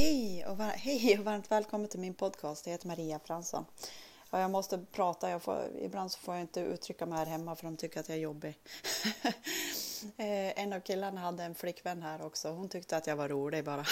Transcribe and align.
Hej 0.00 0.46
och, 0.46 0.56
var- 0.58 0.64
hej 0.76 1.18
och 1.18 1.24
varmt 1.24 1.50
välkommen 1.50 1.88
till 1.88 2.00
min 2.00 2.14
podcast. 2.14 2.66
Jag 2.66 2.72
heter 2.72 2.86
Maria 2.86 3.20
Fransson. 3.24 3.64
Ja, 4.30 4.40
jag 4.40 4.50
måste 4.50 4.84
prata. 4.92 5.30
Jag 5.30 5.42
får, 5.42 5.64
ibland 5.82 6.12
så 6.12 6.18
får 6.18 6.34
jag 6.34 6.40
inte 6.40 6.60
uttrycka 6.60 7.06
mig 7.06 7.18
här 7.18 7.26
hemma 7.26 7.56
för 7.56 7.64
de 7.64 7.76
tycker 7.76 8.00
att 8.00 8.08
jag 8.08 8.18
är 8.18 8.22
jobbig. 8.22 8.58
Eh, 10.16 10.62
en 10.62 10.72
av 10.72 10.80
killarna 10.80 11.20
hade 11.20 11.42
en 11.42 11.54
flickvän 11.54 12.02
här 12.02 12.22
också. 12.22 12.48
Hon 12.48 12.68
tyckte 12.68 12.96
att 12.96 13.06
jag 13.06 13.16
var 13.16 13.28
rolig 13.28 13.64
bara. 13.64 13.86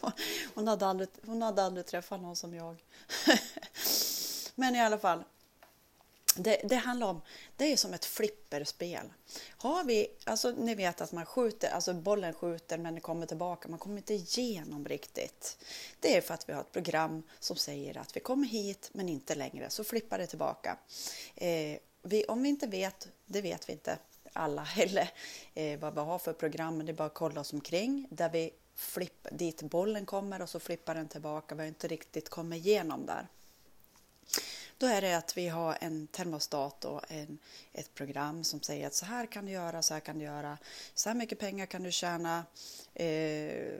hon, 0.54 0.68
hade 0.68 0.86
aldrig, 0.86 1.08
hon 1.26 1.42
hade 1.42 1.62
aldrig 1.62 1.86
träffat 1.86 2.20
någon 2.20 2.36
som 2.36 2.54
jag. 2.54 2.76
Men 4.54 4.76
i 4.76 4.80
alla 4.80 4.98
fall. 4.98 5.24
Det, 6.36 6.60
det 6.64 6.76
handlar 6.76 7.06
om, 7.06 7.20
det 7.56 7.72
är 7.72 7.76
som 7.76 7.94
ett 7.94 8.04
flipperspel. 8.04 9.12
Har 9.56 9.84
vi, 9.84 10.06
alltså 10.24 10.50
ni 10.50 10.74
vet 10.74 11.00
att 11.00 11.12
man 11.12 11.26
skjuter, 11.26 11.70
alltså 11.70 11.94
bollen 11.94 12.34
skjuter 12.34 12.78
men 12.78 12.94
den 12.94 13.00
kommer 13.00 13.26
tillbaka, 13.26 13.68
man 13.68 13.78
kommer 13.78 13.96
inte 13.96 14.14
igenom 14.14 14.88
riktigt. 14.88 15.64
Det 16.00 16.16
är 16.16 16.20
för 16.20 16.34
att 16.34 16.48
vi 16.48 16.52
har 16.52 16.60
ett 16.60 16.72
program 16.72 17.22
som 17.40 17.56
säger 17.56 17.98
att 17.98 18.16
vi 18.16 18.20
kommer 18.20 18.48
hit 18.48 18.90
men 18.92 19.08
inte 19.08 19.34
längre, 19.34 19.70
så 19.70 19.84
flippar 19.84 20.18
det 20.18 20.26
tillbaka. 20.26 20.78
Eh, 21.34 21.78
vi, 22.02 22.24
om 22.24 22.42
vi 22.42 22.48
inte 22.48 22.66
vet, 22.66 23.08
det 23.26 23.42
vet 23.42 23.68
vi 23.68 23.72
inte 23.72 23.98
alla 24.32 24.62
heller, 24.62 25.10
eh, 25.54 25.78
vad 25.78 25.94
vi 25.94 26.00
har 26.00 26.18
för 26.18 26.32
program, 26.32 26.76
men 26.76 26.86
det 26.86 26.92
är 26.92 26.94
bara 26.94 27.06
att 27.06 27.14
kolla 27.14 27.40
oss 27.40 27.52
omkring 27.52 28.06
där 28.10 28.30
vi 28.30 28.50
flipp, 28.74 29.26
dit 29.32 29.62
bollen 29.62 30.06
kommer 30.06 30.42
och 30.42 30.48
så 30.48 30.60
flippar 30.60 30.94
den 30.94 31.08
tillbaka, 31.08 31.54
vi 31.54 31.60
har 31.60 31.68
inte 31.68 31.88
riktigt 31.88 32.28
kommit 32.28 32.66
igenom 32.66 33.06
där. 33.06 33.26
Då 34.82 34.88
är 34.88 35.00
det 35.00 35.14
att 35.14 35.36
vi 35.36 35.48
har 35.48 35.78
en 35.80 36.06
termostat 36.06 36.84
och 36.84 37.00
en, 37.08 37.38
ett 37.72 37.94
program 37.94 38.44
som 38.44 38.62
säger 38.62 38.86
att 38.86 38.94
så 38.94 39.04
här 39.04 39.26
kan 39.26 39.46
du 39.46 39.52
göra, 39.52 39.82
så 39.82 39.94
här 39.94 40.00
kan 40.00 40.18
du 40.18 40.24
göra, 40.24 40.58
så 40.94 41.08
här 41.08 41.16
mycket 41.16 41.38
pengar 41.38 41.66
kan 41.66 41.82
du 41.82 41.92
tjäna 41.92 42.44
eh, 42.94 43.74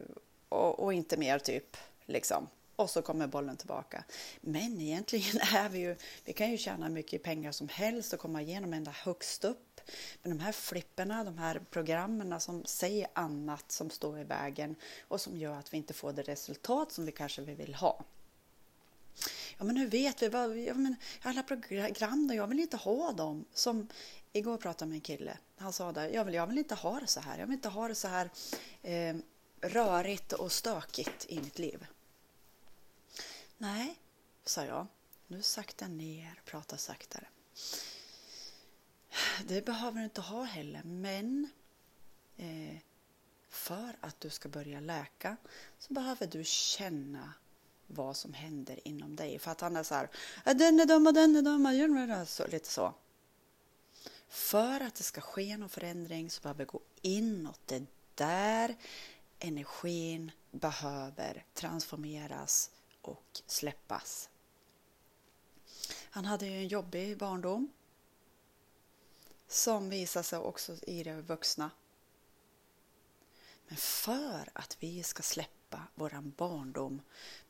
och, 0.49 0.81
och, 0.81 0.93
inte 0.93 1.17
mer 1.17 1.39
typ. 1.39 1.77
Liksom. 2.07 2.49
Och 2.77 2.91
så 2.91 3.03
kommer 3.03 3.27
bollen 3.27 3.57
tillbaka. 3.57 4.05
Men 4.41 4.81
egentligen 4.81 5.41
är 5.55 5.69
vi 5.69 5.79
ju, 5.79 5.97
vi 6.25 6.33
kan 6.33 6.51
ju 6.51 6.59
tjäna 6.59 6.89
mycket 6.89 7.23
pengar 7.23 7.53
som 7.53 7.69
helst 7.69 8.13
och 8.13 8.21
komma 8.21 8.43
igenom 8.43 8.73
ända 8.73 8.91
högst 8.91 9.45
upp. 9.45 9.81
Men 10.23 10.37
de 10.37 10.45
här 10.45 10.53
flipperna, 10.53 11.25
de 11.25 11.39
här 11.39 11.61
programmen 11.71 12.41
som 12.41 12.65
säger 12.65 13.09
annat 13.13 13.73
som 13.73 13.91
står 13.91 14.21
i 14.21 14.25
vägen 14.25 14.75
och 15.09 15.21
som 15.21 15.37
gör 15.37 15.55
att 15.55 15.73
vi 15.73 15.77
inte 15.77 15.95
får 15.95 16.13
det 16.13 16.23
resultat 16.23 16.93
som 16.93 17.07
vi 17.07 17.13
kanske 17.13 17.43
vill 17.43 17.75
ha. 17.75 18.05
Ja, 19.63 19.67
men 19.67 19.77
hur 19.77 19.87
vet 19.87 20.23
vi? 20.23 20.29
Vad, 20.29 20.59
ja, 20.59 20.75
men 20.75 20.97
alla 21.23 21.43
program 21.43 22.29
då, 22.29 22.35
jag 22.35 22.47
vill 22.47 22.61
inte 22.61 22.77
ha 22.77 23.13
dem. 23.13 23.45
Som 23.55 23.89
igår 24.33 24.57
pratade 24.57 24.89
med 24.89 24.97
en 24.97 25.01
kille. 25.01 25.39
Han 25.57 25.73
sa 25.73 25.93
där, 25.93 26.09
jag 26.09 26.25
vill, 26.25 26.35
jag 26.35 26.47
vill 26.47 26.59
inte 26.59 26.75
ha 26.75 27.01
det 27.01 27.07
så 27.07 27.21
här. 27.21 27.39
Jag 27.39 27.47
vill 27.47 27.55
inte 27.55 27.69
ha 27.69 27.89
det 27.89 27.95
så 27.95 28.09
här 28.09 28.31
eh, 28.83 29.17
rörigt 29.61 30.33
och 30.33 30.53
stökigt 30.53 31.27
i 31.29 31.41
mitt 31.41 31.59
liv. 31.59 31.87
Nej, 33.59 33.99
sa 34.45 34.65
jag. 34.65 34.87
Nu 35.27 35.43
sakta 35.43 35.89
ner, 35.89 36.41
prata 36.45 36.77
saktare. 36.77 37.29
Det 39.45 39.65
behöver 39.65 39.99
du 39.99 40.05
inte 40.05 40.21
ha 40.21 40.43
heller, 40.43 40.83
men 40.83 41.49
eh, 42.37 42.77
för 43.49 43.97
att 44.01 44.21
du 44.21 44.31
ska 44.31 44.49
börja 44.49 44.81
läka 44.81 45.37
så 45.79 45.93
behöver 45.95 46.27
du 46.27 46.45
känna 46.45 47.33
vad 47.87 48.17
som 48.17 48.33
händer 48.33 48.89
inom 48.89 49.17
dig. 49.17 49.39
För 49.39 49.51
att 49.51 49.61
han 49.61 49.77
är 49.77 49.83
så 49.83 49.95
här, 49.95 50.11
den 50.45 50.81
är 50.81 50.87
dum 50.87 51.07
och 51.07 51.15
den 51.15 51.37
är 51.37 51.43
dum, 51.43 52.27
så, 52.27 52.47
lite 52.47 52.69
så. 52.69 52.95
För 54.29 54.81
att 54.81 54.95
det 54.95 55.03
ska 55.03 55.21
ske 55.21 55.57
någon 55.57 55.69
förändring 55.69 56.31
så 56.31 56.41
behöver 56.43 56.59
vi 56.59 56.65
gå 56.65 56.81
inåt. 57.03 57.61
Det 57.67 57.77
är 57.77 57.87
där 58.15 58.77
energin 59.39 60.31
behöver 60.51 61.45
transformeras 61.55 62.71
och 63.03 63.43
släppas. 63.47 64.29
Han 66.11 66.25
hade 66.25 66.47
ju 66.47 66.57
en 66.57 66.69
jobbig 66.69 67.19
barndom 67.19 67.73
som 69.49 69.89
visar 69.89 70.23
sig 70.23 70.39
också 70.39 70.77
i 70.83 71.03
det 71.03 71.23
vuxna. 71.23 71.71
Men 73.69 73.77
för 73.77 74.51
att 74.53 74.77
vi 74.81 75.03
ska 75.03 75.23
släppa 75.23 75.62
våran 75.95 76.35
barndom 76.37 77.03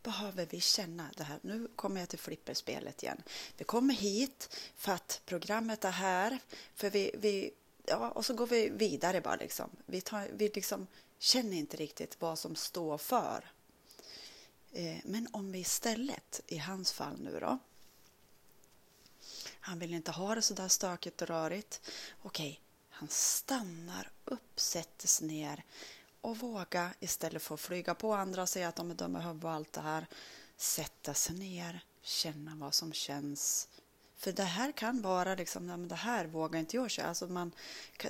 behöver 0.02 0.46
vi 0.46 0.60
känna 0.60 1.10
det 1.16 1.24
här. 1.24 1.38
Nu 1.42 1.68
kommer 1.76 2.00
jag 2.00 2.08
till 2.08 2.18
flipperspelet 2.18 3.02
igen. 3.02 3.22
Vi 3.56 3.64
kommer 3.64 3.94
hit 3.94 4.56
för 4.76 4.92
att 4.92 5.22
programmet 5.26 5.84
är 5.84 5.90
här. 5.90 6.38
För 6.74 6.90
vi, 6.90 7.10
vi, 7.14 7.50
ja, 7.86 8.10
och 8.10 8.26
så 8.26 8.34
går 8.34 8.46
vi 8.46 8.68
vidare 8.68 9.20
bara. 9.20 9.36
Liksom. 9.36 9.70
Vi, 9.86 10.00
tar, 10.00 10.28
vi 10.32 10.48
liksom 10.48 10.86
känner 11.18 11.56
inte 11.56 11.76
riktigt 11.76 12.16
vad 12.20 12.38
som 12.38 12.56
står 12.56 12.98
för. 12.98 13.50
Eh, 14.72 14.96
men 15.04 15.28
om 15.32 15.52
vi 15.52 15.58
istället, 15.58 16.40
i 16.46 16.58
hans 16.58 16.92
fall 16.92 17.20
nu 17.20 17.40
då, 17.40 17.58
han 19.60 19.78
vill 19.78 19.94
inte 19.94 20.10
ha 20.10 20.34
det 20.34 20.42
så 20.42 20.54
där 20.54 20.68
stökigt 20.68 21.22
och 21.22 21.28
rörigt. 21.28 21.90
Okej, 22.22 22.60
han 22.90 23.08
stannar 23.08 24.10
upp, 24.24 24.60
sätter 24.60 25.08
sig 25.08 25.26
ner 25.26 25.64
och 26.22 26.38
våga 26.38 26.90
istället 27.00 27.42
för 27.42 27.54
att 27.54 27.60
flyga 27.60 27.94
på 27.94 28.14
andra 28.14 28.42
och 28.42 28.48
säga 28.48 28.68
att 28.68 28.76
de 28.76 28.90
är 28.90 28.94
dumma 28.94 29.18
i 29.18 29.22
huvudet 29.22 29.44
och 29.44 29.50
allt 29.50 29.72
det 29.72 29.80
här. 29.80 30.06
Sätta 30.56 31.14
sig 31.14 31.36
ner, 31.36 31.84
känna 32.02 32.54
vad 32.54 32.74
som 32.74 32.92
känns. 32.92 33.68
För 34.16 34.32
det 34.32 34.42
här 34.42 34.72
kan 34.72 35.02
vara 35.02 35.34
liksom, 35.34 35.68
ja, 35.68 35.76
men 35.76 35.88
det 35.88 35.94
här 35.94 36.24
vågar 36.24 36.60
inte 36.60 36.76
jag 36.76 36.90
köra. 36.90 37.06
Alltså 37.06 37.26
man, 37.26 37.52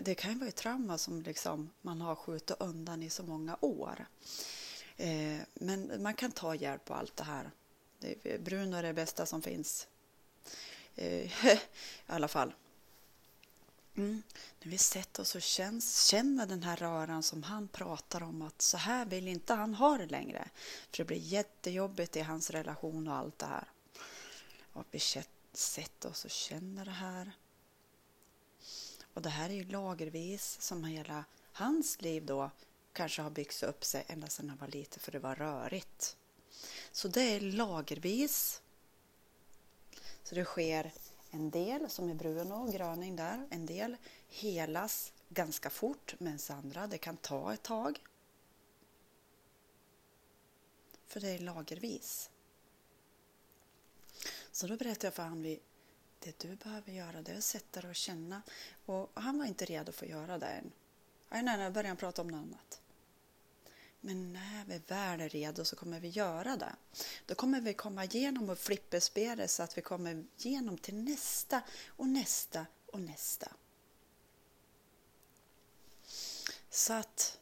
det 0.02 0.14
kan 0.14 0.32
ju 0.32 0.38
vara 0.38 0.48
ett 0.48 0.56
trauma 0.56 0.98
som 0.98 1.22
liksom 1.22 1.70
man 1.82 2.00
har 2.00 2.14
skjutit 2.14 2.56
undan 2.60 3.02
i 3.02 3.10
så 3.10 3.22
många 3.22 3.56
år. 3.60 4.06
Eh, 4.96 5.38
men 5.54 6.02
man 6.02 6.14
kan 6.14 6.32
ta 6.32 6.54
hjälp 6.54 6.84
på 6.84 6.94
allt 6.94 7.16
det 7.16 7.24
här. 7.24 7.50
Det, 7.98 8.42
Bruno 8.44 8.76
är 8.76 8.82
det 8.82 8.92
bästa 8.92 9.26
som 9.26 9.42
finns. 9.42 9.86
Eh, 10.94 11.44
I 11.52 11.60
alla 12.06 12.28
fall. 12.28 12.52
Mm. 13.97 14.22
När 14.62 14.70
vi 14.70 14.78
sätter 14.78 15.22
oss 15.22 15.34
och 15.34 15.42
känns, 15.42 16.04
känner 16.06 16.47
den 16.47 16.62
här 16.62 16.76
röran 16.76 17.22
som 17.22 17.42
han 17.42 17.69
pratar 17.69 18.22
om 18.22 18.42
att 18.42 18.62
så 18.62 18.76
här 18.76 19.06
vill 19.06 19.28
inte 19.28 19.54
han 19.54 19.75
ha 19.75 19.98
det 19.98 20.06
längre. 20.06 20.48
För 20.91 20.97
det 20.97 21.04
blir 21.04 21.16
jättejobbigt 21.16 22.16
i 22.16 22.20
hans 22.20 22.50
relation 22.50 23.08
och 23.08 23.14
allt 23.14 23.38
det 23.38 23.47
här. 23.47 23.69
Och 24.72 24.86
vi 24.91 25.00
sätter 25.52 26.08
oss 26.08 26.25
och 26.25 26.31
känner 26.31 26.84
det 26.84 26.91
här. 26.91 27.32
Och 29.14 29.22
det 29.22 29.28
här 29.28 29.50
är 29.50 29.54
ju 29.54 29.64
lagervis 29.64 30.60
som 30.60 30.84
hela 30.84 31.25
hans 31.52 32.00
liv 32.02 32.26
då 32.26 32.50
kanske 32.92 33.22
har 33.22 33.31
byggts 33.31 33.62
upp 33.62 33.84
sig 33.84 34.04
ända 34.08 34.28
sedan 34.28 34.48
han 34.48 34.58
var 34.58 34.69
liten 34.69 35.00
för 35.00 35.12
det 35.12 35.19
var 35.19 35.34
rörigt. 35.34 36.16
Så 36.92 37.08
det 37.08 37.22
är 37.22 37.41
lagervis. 37.41 38.62
Så 40.25 40.34
det 40.34 40.44
sker 40.44 40.92
en 41.34 41.50
del 41.50 41.91
som 41.91 42.09
är 42.09 42.15
Bruno 42.15 42.54
och 42.54 42.72
gröning 42.72 43.16
där, 43.16 43.47
en 43.50 43.66
del 43.66 43.97
helas 44.28 45.12
ganska 45.28 45.70
fort 45.70 46.15
medan 46.19 46.38
andra 46.48 46.87
det 46.87 46.98
kan 46.98 47.16
ta 47.16 47.54
ett 47.54 47.62
tag. 47.62 48.00
För 51.06 51.20
det 51.20 51.28
är 51.28 51.38
lagervis. 51.38 52.31
Så 54.50 54.66
då 54.66 54.76
berättade 54.76 55.06
jag 55.06 55.15
för 55.15 55.22
honom 55.22 55.56
det 56.19 56.38
du 56.38 56.56
behöver 56.56 56.93
göra 56.93 57.22
det 57.22 57.32
är 57.32 57.37
att 57.37 57.44
sätta 57.44 57.81
dig 57.81 57.91
och 57.91 57.97
känna. 57.97 58.43
Och 58.87 59.10
han 59.14 59.38
var 59.38 59.47
inte 59.47 59.64
redo 59.64 59.93
för 59.93 60.06
att 60.06 60.12
göra 60.12 60.38
det 60.38 60.47
än. 60.47 60.72
Nej, 61.31 61.43
nej, 61.43 61.59
nej, 61.59 61.70
började 61.70 61.88
han 61.88 61.97
prata 61.97 62.22
om 62.22 62.28
något 62.28 62.38
annat. 62.38 62.81
Men 64.04 64.32
när 64.32 64.64
vi 64.64 64.78
väl 64.78 65.20
är 65.20 65.28
redo 65.28 65.64
så 65.64 65.76
kommer 65.76 66.00
vi 66.00 66.08
göra 66.08 66.56
det. 66.56 66.76
Då 67.26 67.34
kommer 67.34 67.60
vi 67.60 67.74
komma 67.74 68.04
igenom 68.04 68.50
och 68.50 68.58
flipperspela 68.58 69.48
så 69.48 69.62
att 69.62 69.78
vi 69.78 69.82
kommer 69.82 70.24
igenom 70.36 70.78
till 70.78 70.94
nästa 70.94 71.62
och 71.86 72.08
nästa 72.08 72.66
och 72.86 73.00
nästa. 73.00 73.52
Så 76.70 76.92
att 76.92 77.38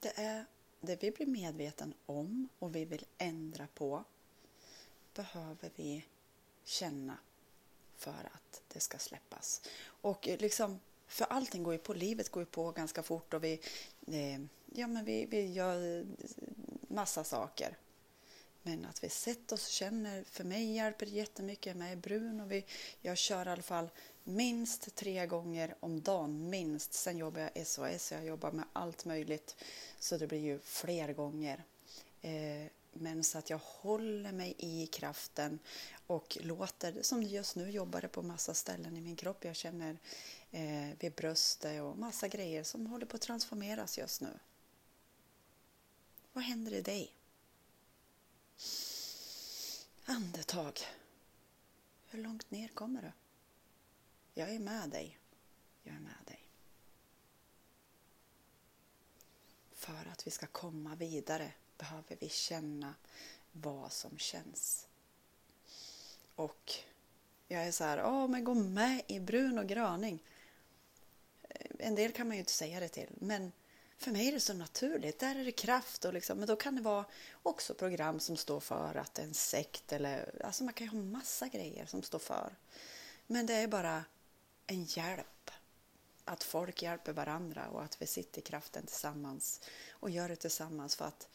det 0.00 0.12
är 0.18 0.46
det 0.80 1.02
vi 1.02 1.10
blir 1.10 1.26
medveten 1.26 1.94
om 2.06 2.48
och 2.58 2.76
vi 2.76 2.84
vill 2.84 3.06
ändra 3.18 3.66
på 3.74 4.04
behöver 5.14 5.70
vi 5.76 6.06
känna 6.64 7.18
för 7.96 8.30
att 8.34 8.62
det 8.68 8.80
ska 8.80 8.98
släppas. 8.98 9.62
Och 9.84 10.26
liksom 10.26 10.80
för 11.10 11.24
allting 11.24 11.62
går 11.62 11.72
ju 11.72 11.78
på, 11.78 11.94
livet 11.94 12.28
går 12.28 12.42
ju 12.42 12.46
på 12.46 12.70
ganska 12.70 13.02
fort 13.02 13.34
och 13.34 13.44
vi, 13.44 13.60
eh, 14.06 14.40
ja, 14.74 14.86
men 14.86 15.04
vi, 15.04 15.26
vi 15.26 15.52
gör 15.52 16.06
massa 16.88 17.24
saker. 17.24 17.76
Men 18.62 18.84
att 18.84 19.04
vi 19.04 19.08
sätter 19.08 19.54
oss 19.54 19.66
och 19.66 19.72
känner, 19.72 20.24
för 20.24 20.44
mig 20.44 20.72
hjälper 20.72 21.06
det 21.06 21.12
jättemycket. 21.12 21.76
Jag 21.76 21.90
är 21.90 21.96
brun 21.96 22.40
och 22.40 22.52
vi, 22.52 22.64
jag 23.00 23.18
kör 23.18 23.46
i 23.46 23.48
alla 23.48 23.62
fall 23.62 23.90
minst 24.24 24.94
tre 24.94 25.26
gånger 25.26 25.74
om 25.80 26.00
dagen, 26.00 26.50
minst. 26.50 26.92
Sen 26.92 27.18
jobbar 27.18 27.50
jag 27.54 27.66
SOS, 27.66 28.12
jag 28.12 28.24
jobbar 28.24 28.52
med 28.52 28.64
allt 28.72 29.04
möjligt. 29.04 29.56
Så 29.98 30.16
det 30.16 30.26
blir 30.26 30.38
ju 30.38 30.58
fler 30.58 31.12
gånger. 31.12 31.64
Eh, 32.22 32.66
men 33.00 33.24
så 33.24 33.38
att 33.38 33.50
jag 33.50 33.60
håller 33.64 34.32
mig 34.32 34.54
i 34.58 34.86
kraften 34.86 35.58
och 36.06 36.38
låter, 36.40 37.02
som 37.02 37.22
just 37.22 37.56
nu 37.56 37.70
jobbar 37.70 38.00
det 38.00 38.08
på 38.08 38.22
massa 38.22 38.54
ställen 38.54 38.96
i 38.96 39.00
min 39.00 39.16
kropp. 39.16 39.44
Jag 39.44 39.56
känner 39.56 39.98
eh, 40.50 40.88
vid 40.98 41.12
bröstet 41.14 41.82
och 41.82 41.98
massa 41.98 42.28
grejer 42.28 42.64
som 42.64 42.86
håller 42.86 43.06
på 43.06 43.16
att 43.16 43.22
transformeras 43.22 43.98
just 43.98 44.20
nu. 44.20 44.38
Vad 46.32 46.44
händer 46.44 46.72
i 46.72 46.80
dig? 46.80 47.12
Andetag. 50.04 50.80
Hur 52.06 52.22
långt 52.22 52.50
ner 52.50 52.68
kommer 52.68 53.02
du? 53.02 53.12
Jag 54.34 54.50
är 54.50 54.58
med 54.58 54.90
dig. 54.90 55.18
Jag 55.82 55.94
är 55.94 56.00
med 56.00 56.24
dig. 56.26 56.48
För 59.72 60.08
att 60.12 60.26
vi 60.26 60.30
ska 60.30 60.46
komma 60.46 60.94
vidare 60.94 61.52
behöver 61.80 62.16
vi 62.18 62.28
känna 62.28 62.94
vad 63.52 63.92
som 63.92 64.18
känns. 64.18 64.86
Och 66.34 66.72
jag 67.48 67.66
är 67.66 67.72
så 67.72 67.84
här, 67.84 67.98
ja 67.98 68.26
men 68.26 68.44
gå 68.44 68.54
med 68.54 69.02
i 69.06 69.20
brun 69.20 69.58
och 69.58 69.66
graning. 69.66 70.22
Eh, 71.48 71.66
en 71.78 71.94
del 71.94 72.12
kan 72.12 72.28
man 72.28 72.36
ju 72.36 72.40
inte 72.40 72.52
säga 72.52 72.80
det 72.80 72.88
till, 72.88 73.08
men 73.20 73.52
för 73.98 74.10
mig 74.10 74.28
är 74.28 74.32
det 74.32 74.40
så 74.40 74.54
naturligt. 74.54 75.18
Där 75.18 75.36
är 75.36 75.44
det 75.44 75.52
kraft 75.52 76.04
och 76.04 76.14
liksom, 76.14 76.38
men 76.38 76.46
då 76.46 76.56
kan 76.56 76.76
det 76.76 76.82
vara 76.82 77.04
också 77.42 77.74
program 77.74 78.20
som 78.20 78.36
står 78.36 78.60
för 78.60 78.94
att 78.94 79.18
en 79.18 79.34
sekt 79.34 79.92
eller 79.92 80.42
alltså 80.44 80.64
man 80.64 80.74
kan 80.74 80.86
ju 80.86 80.90
ha 80.90 80.98
massa 80.98 81.48
grejer 81.48 81.86
som 81.86 82.02
står 82.02 82.18
för. 82.18 82.56
Men 83.26 83.46
det 83.46 83.54
är 83.54 83.68
bara 83.68 84.04
en 84.66 84.84
hjälp. 84.84 85.50
Att 86.24 86.42
folk 86.42 86.82
hjälper 86.82 87.12
varandra 87.12 87.68
och 87.68 87.82
att 87.82 88.02
vi 88.02 88.06
sitter 88.06 88.38
i 88.38 88.42
kraften 88.42 88.86
tillsammans 88.86 89.60
och 89.90 90.10
gör 90.10 90.28
det 90.28 90.36
tillsammans 90.36 90.96
för 90.96 91.04
att 91.04 91.28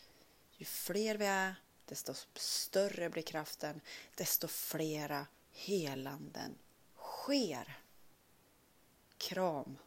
ju 0.57 0.66
fler 0.66 1.16
vi 1.16 1.25
är, 1.25 1.56
desto 1.86 2.13
större 2.34 3.10
blir 3.10 3.24
kraften, 3.24 3.81
desto 4.16 4.48
flera 4.48 5.28
helanden 5.52 6.57
sker. 6.96 7.80
Kram 9.18 9.78